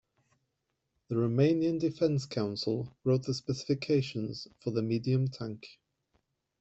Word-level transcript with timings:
The 1.09 1.15
Romanian 1.15 1.79
Defense 1.79 2.25
Council 2.25 2.91
wrote 3.03 3.21
the 3.21 3.35
specifications 3.35 4.47
for 4.59 4.71
the 4.71 4.81
medium 4.81 5.27
tank. 5.27 5.79